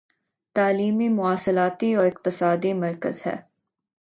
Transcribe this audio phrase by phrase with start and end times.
[0.55, 3.35] تعلیمی مواصلاتی و اقتصادی مرکز ہے